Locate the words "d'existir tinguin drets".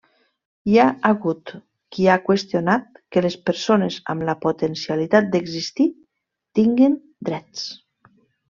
5.37-7.69